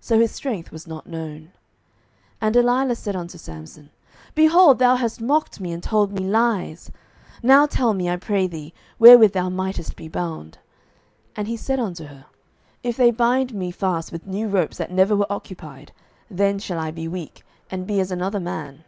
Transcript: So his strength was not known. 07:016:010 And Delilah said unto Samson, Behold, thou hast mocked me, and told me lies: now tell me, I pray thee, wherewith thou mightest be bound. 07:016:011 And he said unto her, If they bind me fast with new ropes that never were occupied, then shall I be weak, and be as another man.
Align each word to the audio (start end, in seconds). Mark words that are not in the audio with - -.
So 0.00 0.18
his 0.18 0.32
strength 0.32 0.72
was 0.72 0.88
not 0.88 1.06
known. 1.06 1.42
07:016:010 1.42 1.50
And 2.40 2.54
Delilah 2.54 2.94
said 2.96 3.14
unto 3.14 3.38
Samson, 3.38 3.90
Behold, 4.34 4.80
thou 4.80 4.96
hast 4.96 5.20
mocked 5.20 5.60
me, 5.60 5.70
and 5.70 5.80
told 5.80 6.10
me 6.12 6.24
lies: 6.28 6.90
now 7.40 7.66
tell 7.66 7.94
me, 7.94 8.10
I 8.10 8.16
pray 8.16 8.48
thee, 8.48 8.74
wherewith 8.98 9.32
thou 9.32 9.48
mightest 9.48 9.94
be 9.94 10.08
bound. 10.08 10.58
07:016:011 11.36 11.36
And 11.36 11.46
he 11.46 11.56
said 11.56 11.78
unto 11.78 12.04
her, 12.06 12.26
If 12.82 12.96
they 12.96 13.12
bind 13.12 13.54
me 13.54 13.70
fast 13.70 14.10
with 14.10 14.26
new 14.26 14.48
ropes 14.48 14.76
that 14.78 14.90
never 14.90 15.14
were 15.14 15.32
occupied, 15.32 15.92
then 16.28 16.58
shall 16.58 16.80
I 16.80 16.90
be 16.90 17.06
weak, 17.06 17.44
and 17.70 17.86
be 17.86 18.00
as 18.00 18.10
another 18.10 18.40
man. 18.40 18.82